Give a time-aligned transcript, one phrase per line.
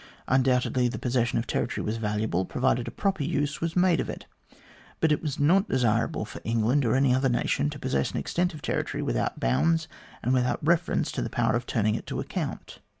[0.27, 5.11] Undoubtedly the possession of territory was valuable, provided a proper use was made of it/l>ut
[5.11, 8.63] it was not desirable for England or any other nation to possess an extent of
[8.63, 9.87] territory without bounds
[10.23, 12.79] and without reference to the power of turning it to account.